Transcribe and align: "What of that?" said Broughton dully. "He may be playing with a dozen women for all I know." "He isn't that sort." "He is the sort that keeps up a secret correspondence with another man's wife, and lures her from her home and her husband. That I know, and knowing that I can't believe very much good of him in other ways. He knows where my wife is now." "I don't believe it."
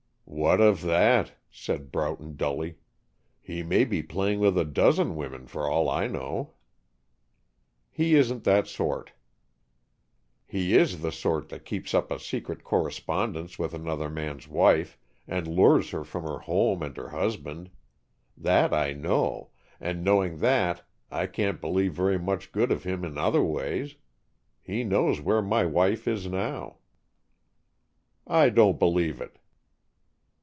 "What 0.33 0.61
of 0.61 0.81
that?" 0.83 1.33
said 1.51 1.91
Broughton 1.91 2.35
dully. 2.37 2.77
"He 3.41 3.63
may 3.63 3.83
be 3.83 4.01
playing 4.01 4.39
with 4.39 4.57
a 4.57 4.63
dozen 4.65 5.15
women 5.17 5.45
for 5.45 5.69
all 5.69 5.87
I 5.89 6.07
know." 6.07 6.53
"He 7.91 8.15
isn't 8.15 8.45
that 8.45 8.65
sort." 8.65 9.11
"He 10.47 10.73
is 10.75 11.01
the 11.01 11.11
sort 11.11 11.49
that 11.49 11.65
keeps 11.65 11.93
up 11.93 12.09
a 12.11 12.17
secret 12.19 12.63
correspondence 12.63 13.59
with 13.59 13.73
another 13.75 14.09
man's 14.09 14.47
wife, 14.47 14.97
and 15.27 15.47
lures 15.49 15.89
her 15.91 16.03
from 16.05 16.23
her 16.23 16.39
home 16.39 16.81
and 16.81 16.95
her 16.95 17.09
husband. 17.09 17.69
That 18.37 18.73
I 18.73 18.93
know, 18.93 19.49
and 19.81 20.01
knowing 20.03 20.37
that 20.39 20.87
I 21.11 21.27
can't 21.27 21.59
believe 21.61 21.93
very 21.93 22.17
much 22.17 22.53
good 22.53 22.71
of 22.71 22.83
him 22.85 23.03
in 23.05 23.15
other 23.17 23.43
ways. 23.43 23.95
He 24.61 24.83
knows 24.85 25.19
where 25.21 25.41
my 25.41 25.65
wife 25.65 26.07
is 26.07 26.25
now." 26.25 26.77
"I 28.25 28.49
don't 28.49 28.79
believe 28.79 29.19
it." 29.21 29.37